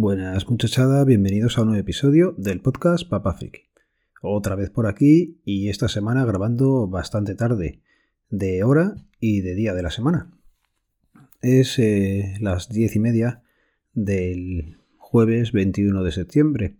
[0.00, 3.62] Buenas muchachada, bienvenidos a un nuevo episodio del podcast Papa Friki.
[4.22, 7.82] Otra vez por aquí y esta semana grabando bastante tarde,
[8.30, 10.30] de hora y de día de la semana.
[11.42, 13.42] Es eh, las diez y media
[13.92, 16.76] del jueves 21 de septiembre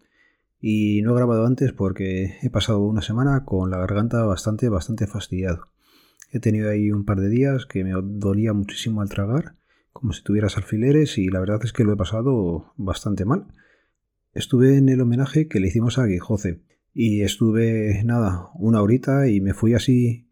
[0.60, 5.08] y no he grabado antes porque he pasado una semana con la garganta bastante, bastante
[5.08, 5.66] fastidiado.
[6.30, 9.57] He tenido ahí un par de días que me dolía muchísimo al tragar
[9.98, 13.48] como si tuvieras alfileres y la verdad es que lo he pasado bastante mal.
[14.32, 16.62] Estuve en el homenaje que le hicimos a Guijoce
[16.94, 20.30] y estuve, nada, una horita y me fui así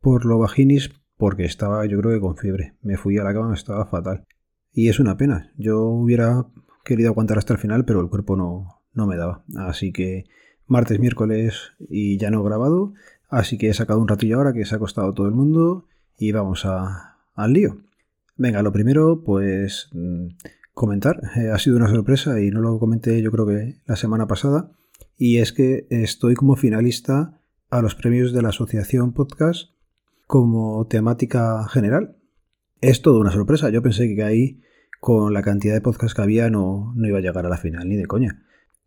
[0.00, 2.74] por lo vaginis porque estaba yo creo que con fiebre.
[2.80, 4.24] Me fui a la cama, estaba fatal.
[4.72, 5.52] Y es una pena.
[5.58, 6.46] Yo hubiera
[6.82, 9.44] querido aguantar hasta el final, pero el cuerpo no, no me daba.
[9.56, 10.24] Así que
[10.66, 12.94] martes, miércoles y ya no he grabado.
[13.28, 16.32] Así que he sacado un ratillo ahora que se ha acostado todo el mundo y
[16.32, 17.82] vamos a, al lío.
[18.36, 20.28] Venga, lo primero, pues mm,
[20.74, 21.20] comentar.
[21.36, 24.72] Eh, ha sido una sorpresa y no lo comenté yo creo que la semana pasada.
[25.16, 27.38] Y es que estoy como finalista
[27.70, 29.70] a los premios de la Asociación Podcast
[30.26, 32.16] como temática general.
[32.80, 33.70] Es toda una sorpresa.
[33.70, 34.60] Yo pensé que ahí,
[35.00, 37.88] con la cantidad de podcasts que había, no, no iba a llegar a la final,
[37.88, 38.42] ni de coña.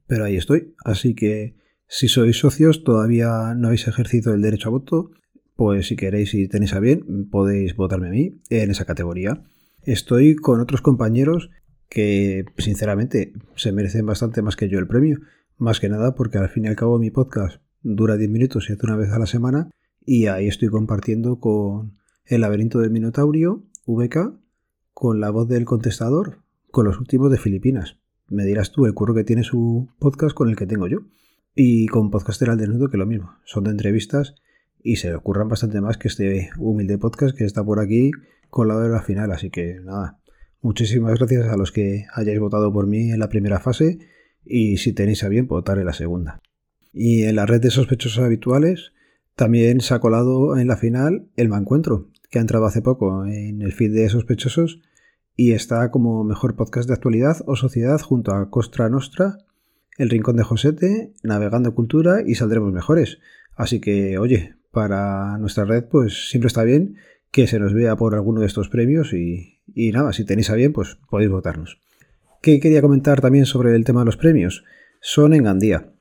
[0.08, 0.76] Pero ahí estoy.
[0.84, 1.56] Así que
[1.88, 5.12] si sois socios, todavía no habéis ejercido el derecho a voto,
[5.56, 9.44] pues si queréis y tenéis a bien, podéis votarme a mí en esa categoría.
[9.84, 11.50] Estoy con otros compañeros
[11.90, 15.20] que sinceramente se merecen bastante más que yo el premio,
[15.58, 18.74] más que nada porque al fin y al cabo mi podcast dura 10 minutos y
[18.74, 19.70] hace una vez a la semana
[20.06, 24.34] y ahí estoy compartiendo con El laberinto del Minotaurio, VK,
[24.94, 26.40] con la voz del contestador,
[26.72, 27.98] con los últimos de Filipinas.
[28.28, 31.00] Me dirás tú el curro que tiene su podcast con el que tengo yo.
[31.56, 33.36] Y con Podcaster al Desnudo que lo mismo.
[33.46, 34.36] Son de entrevistas
[34.86, 38.12] y se le ocurran bastante más que este humilde podcast que está por aquí
[38.52, 39.32] con la de la final.
[39.32, 40.20] Así que nada,
[40.62, 43.98] muchísimas gracias a los que hayáis votado por mí en la primera fase
[44.46, 46.40] y si tenéis a bien votar en la segunda.
[46.94, 48.94] Y en la red de sospechosos habituales
[49.36, 53.64] también se ha colado en la final el Mancuentro, que ha entrado hace poco en
[53.64, 54.84] el feed de sospechosos
[55.36, 59.40] y está como mejor podcast de actualidad o sociedad junto a Costra Nostra,
[59.98, 63.18] El Rincón de Josete, Navegando Cultura y Saldremos Mejores.
[63.56, 66.98] Así que, oye, para nuestra red, pues siempre está bien
[67.32, 69.62] que se nos vea por alguno de estos premios y,
[69.94, 71.80] nada, si tenéis a bien, pues podéis votarnos.
[72.42, 74.66] ¿Qué quería comentar también sobre el tema de los premios?
[75.00, 75.94] Son en Gandía.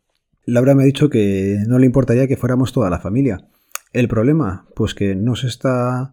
[0.45, 3.47] Laura me ha dicho que no le importaría que fuéramos toda la familia.
[3.93, 6.13] El problema, pues que no se está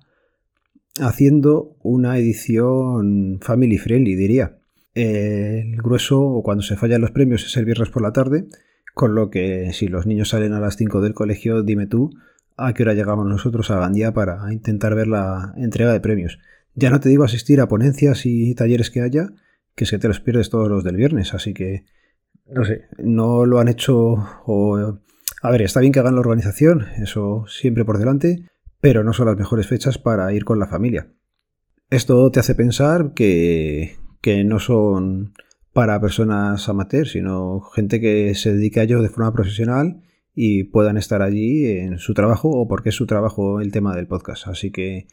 [0.99, 4.59] haciendo una edición family friendly, diría.
[4.93, 8.45] El grueso, o cuando se fallan los premios, es el viernes por la tarde,
[8.93, 12.11] con lo que si los niños salen a las 5 del colegio, dime tú
[12.57, 16.39] a qué hora llegamos nosotros a Gandía para intentar ver la entrega de premios.
[16.75, 19.29] Ya no te digo asistir a ponencias y talleres que haya,
[19.75, 21.85] que se te los pierdes todos los del viernes, así que
[22.45, 24.99] no sé, no lo han hecho o...
[25.43, 28.45] A ver, está bien que hagan la organización, eso siempre por delante,
[28.79, 31.07] pero no son las mejores fechas para ir con la familia.
[31.89, 35.33] Esto te hace pensar que, que no son
[35.73, 40.03] para personas amateurs, sino gente que se dedica a ello de forma profesional
[40.43, 44.07] y puedan estar allí en su trabajo o porque es su trabajo el tema del
[44.07, 44.47] podcast.
[44.47, 45.05] Así que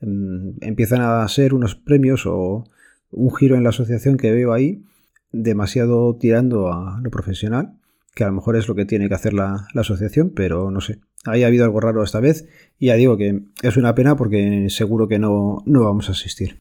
[0.00, 2.64] mm, empiezan a ser unos premios o
[3.12, 4.82] un giro en la asociación que veo ahí
[5.30, 7.78] demasiado tirando a lo profesional,
[8.16, 10.98] que a lo mejor es lo que tiene que hacer la, asociación, pero no sé.
[11.26, 14.66] Ahí ha habido algo raro esta vez y ya digo que es una pena porque
[14.68, 16.60] seguro que no, no vamos a asistir.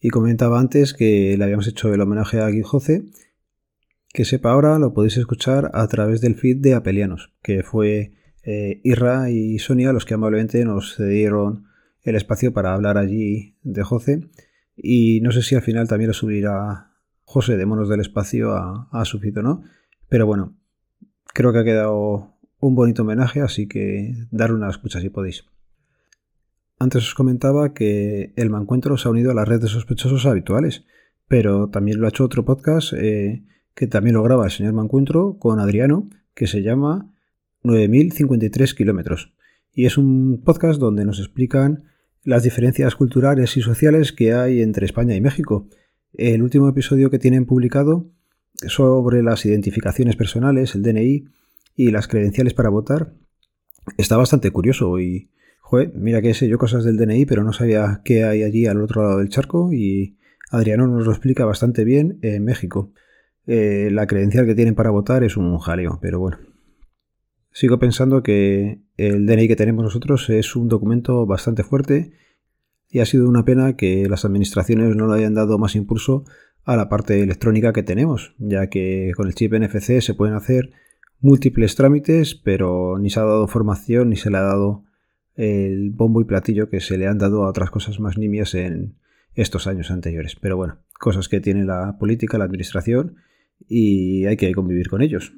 [0.00, 3.04] Y comentaba antes que le habíamos hecho el homenaje a Guijoce
[4.14, 8.12] que sepa ahora lo podéis escuchar a través del feed de Apelianos, que fue
[8.44, 11.66] eh, Irra y Sonia los que amablemente nos cedieron
[12.02, 14.30] el espacio para hablar allí de José.
[14.76, 16.92] Y no sé si al final también lo subirá
[17.24, 19.64] José de Monos del Espacio a, a su feed o no.
[20.08, 20.56] Pero bueno,
[21.32, 25.44] creo que ha quedado un bonito homenaje, así que dar una escucha si podéis.
[26.78, 30.84] Antes os comentaba que el Mancuentro se ha unido a la red de sospechosos habituales,
[31.26, 33.44] pero también lo ha hecho otro podcast eh,
[33.74, 37.12] que también lo graba el señor Mancuentro con Adriano, que se llama
[37.62, 39.34] 9053 kilómetros.
[39.72, 41.84] Y es un podcast donde nos explican
[42.22, 45.68] las diferencias culturales y sociales que hay entre España y México.
[46.12, 48.10] El último episodio que tienen publicado
[48.68, 51.24] sobre las identificaciones personales, el DNI
[51.74, 53.14] y las credenciales para votar,
[53.98, 55.30] está bastante curioso y,
[55.60, 58.80] joder, mira que sé yo cosas del DNI, pero no sabía qué hay allí al
[58.80, 60.16] otro lado del charco y
[60.50, 62.92] Adriano nos lo explica bastante bien en México.
[63.46, 66.38] Eh, la credencial que tienen para votar es un jaleo, pero bueno.
[67.50, 72.12] Sigo pensando que el DNI que tenemos nosotros es un documento bastante fuerte
[72.90, 76.24] y ha sido una pena que las administraciones no le hayan dado más impulso
[76.64, 80.70] a la parte electrónica que tenemos, ya que con el chip NFC se pueden hacer
[81.20, 84.84] múltiples trámites, pero ni se ha dado formación ni se le ha dado
[85.36, 88.96] el bombo y platillo que se le han dado a otras cosas más nimias en
[89.34, 90.36] estos años anteriores.
[90.40, 93.16] Pero bueno, cosas que tiene la política, la administración
[93.68, 95.32] y hay que convivir con ellos.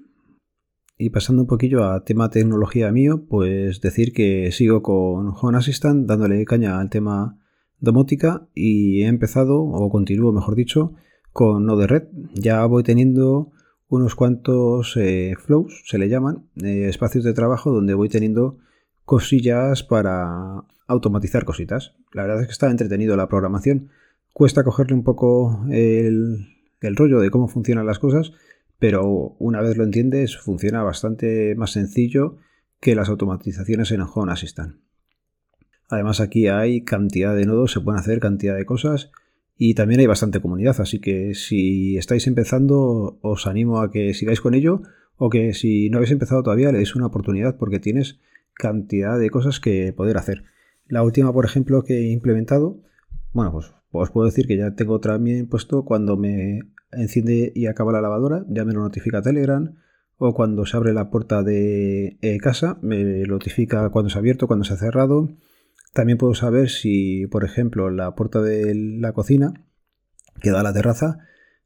[0.99, 6.07] Y pasando un poquillo a tema tecnología mío, pues decir que sigo con Home Assistant
[6.07, 7.39] dándole caña al tema
[7.79, 10.95] domótica y he empezado, o continúo mejor dicho,
[11.33, 12.05] con Node Red.
[12.35, 13.53] Ya voy teniendo
[13.89, 18.59] unos cuantos eh, flows, se le llaman, eh, espacios de trabajo donde voy teniendo
[19.05, 21.95] cosillas para automatizar cositas.
[22.13, 23.91] La verdad es que está entretenido la programación.
[24.33, 28.32] Cuesta cogerle un poco el, el rollo de cómo funcionan las cosas,
[28.78, 32.37] pero una vez lo entiendes funciona bastante más sencillo
[32.81, 34.76] que las automatizaciones en Home Assistant.
[35.88, 39.11] Además aquí hay cantidad de nodos, se pueden hacer cantidad de cosas
[39.56, 44.40] y también hay bastante comunidad, así que si estáis empezando os animo a que sigáis
[44.40, 44.82] con ello
[45.17, 48.19] o que si no habéis empezado todavía le deis una oportunidad porque tienes
[48.55, 50.44] cantidad de cosas que poder hacer.
[50.88, 52.81] La última, por ejemplo, que he implementado,
[53.32, 56.60] bueno, pues os puedo decir que ya tengo también puesto cuando me
[56.93, 59.75] enciende y acaba la lavadora, ya me lo notifica Telegram,
[60.19, 64.46] o cuando se abre la puerta de eh, casa, me notifica cuando se ha abierto,
[64.46, 65.28] cuando se ha cerrado.
[65.93, 69.52] También puedo saber si, por ejemplo, la puerta de la cocina
[70.40, 71.19] que da a la terraza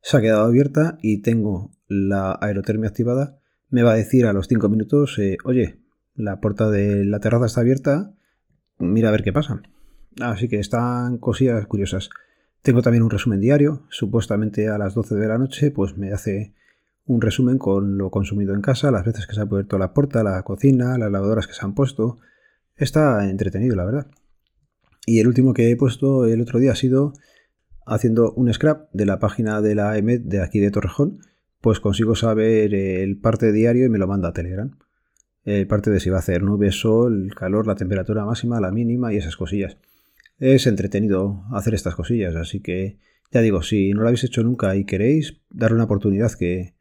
[0.03, 3.39] se ha quedado abierta y tengo la aerotermia activada,
[3.69, 5.81] me va a decir a los 5 minutos, eh, oye,
[6.15, 8.15] la puerta de la terraza está abierta,
[8.79, 9.63] mira a ver qué pasa.
[10.19, 12.11] Así que están cosillas curiosas.
[12.63, 16.53] Tengo también un resumen diario, supuestamente a las 12 de la noche, pues me hace
[17.07, 20.23] un resumen con lo consumido en casa, las veces que se ha abierto la puerta,
[20.23, 22.19] la cocina, las lavadoras que se han puesto.
[22.77, 24.07] Está entretenido, la verdad.
[25.07, 27.15] Y el último que he puesto el otro día ha sido
[27.87, 31.21] haciendo un scrap de la página de la EMED de aquí de Torrejón,
[31.61, 34.77] pues consigo saber el parte diario y me lo manda a Telegram.
[35.45, 39.13] El parte de si va a hacer nube, sol, calor, la temperatura máxima, la mínima
[39.13, 39.79] y esas cosillas
[40.41, 42.99] es entretenido hacer estas cosillas, así que
[43.31, 46.75] ya digo, si no lo habéis hecho nunca y queréis, darle una oportunidad que,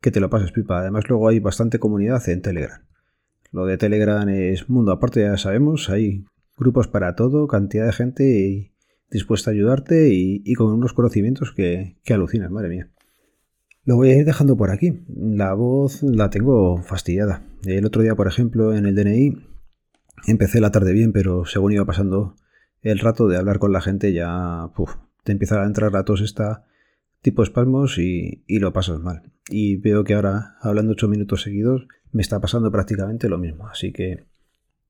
[0.00, 0.78] que te lo pases pipa.
[0.80, 2.80] Además luego hay bastante comunidad en Telegram.
[3.52, 6.24] Lo de Telegram es mundo aparte, ya sabemos, hay
[6.56, 8.72] grupos para todo, cantidad de gente
[9.10, 12.88] dispuesta a ayudarte y, con unos conocimientos que, que alucinas, madre mía.
[13.84, 15.02] Lo voy a ir dejando por aquí.
[15.08, 17.42] La voz la tengo fastidiada.
[17.64, 19.36] El otro día, por ejemplo, en el DNI,
[20.28, 22.36] empecé la tarde bien, pero según iba pasando
[22.82, 24.70] el rato de hablar con la gente ya
[25.24, 26.44] te empieza a entrar a todos este
[27.22, 29.32] tipo espasmos y, y, lo pasas mal.
[29.48, 33.68] Y veo que ahora, hablando ocho minutos seguidos, me está pasando prácticamente lo mismo.
[33.68, 34.24] Así que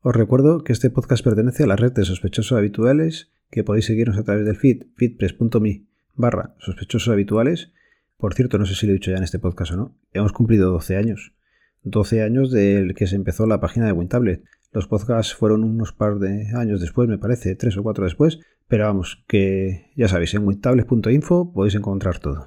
[0.02, 4.16] os recuerdo que este podcast pertenece a la red de sospechosos habituales, que podéis seguirnos
[4.16, 5.84] a través del feed, feedpress.me
[6.14, 7.72] barra sospechosos habituales.
[8.16, 10.32] Por cierto, no sé si lo he dicho ya en este podcast o no, hemos
[10.32, 11.34] cumplido 12 años.
[11.82, 14.44] 12 años del que se empezó la página de WinTablet.
[14.72, 18.38] Los podcasts fueron unos par de años después, me parece, tres o cuatro después,
[18.68, 22.46] pero vamos, que ya sabéis, en wintables.info podéis encontrar todo.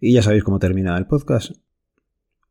[0.00, 1.52] Y ya sabéis cómo termina el podcast.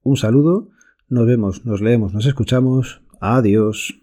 [0.02, 0.70] Un saludo,
[1.08, 3.04] nos vemos, nos leemos, nos escuchamos.
[3.20, 4.02] Adiós.